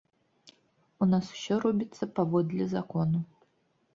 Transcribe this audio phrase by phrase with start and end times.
[1.05, 3.21] У нас усё робіцца паводле закону.